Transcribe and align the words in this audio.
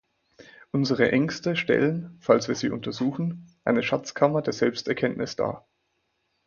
Unsere 0.71 1.11
Ängste 1.11 1.55
stellen, 1.55 2.17
falls 2.19 2.47
wir 2.47 2.55
sie 2.55 2.71
untersuchen, 2.71 3.45
eine 3.63 3.83
Schatzkammer 3.83 4.41
der 4.41 4.51
Selbsterkenntnis 4.53 5.35
dar. 5.35 5.67